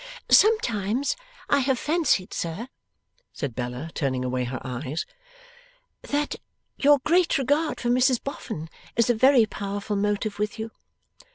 'Sometimes 0.31 1.15
I 1.47 1.59
have 1.59 1.77
fancied, 1.77 2.33
sir,' 2.33 2.69
said 3.33 3.53
Bella, 3.53 3.91
turning 3.93 4.25
away 4.25 4.45
her 4.45 4.59
eyes, 4.63 5.05
'that 6.01 6.37
your 6.75 6.97
great 7.05 7.37
regard 7.37 7.79
for 7.79 7.89
Mrs 7.89 8.19
Boffin 8.23 8.67
is 8.95 9.11
a 9.11 9.13
very 9.13 9.45
powerful 9.45 9.95
motive 9.95 10.39
with 10.39 10.57
you. 10.57 10.71